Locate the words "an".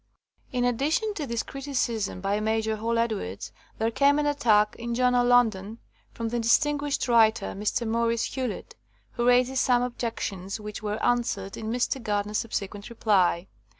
4.17-4.25